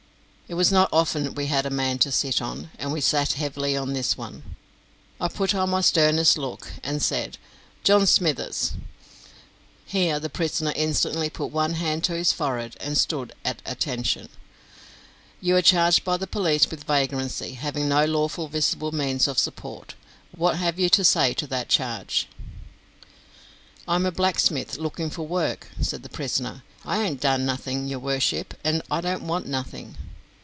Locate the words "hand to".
11.75-12.17